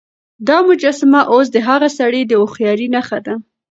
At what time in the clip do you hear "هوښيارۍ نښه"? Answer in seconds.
2.41-3.19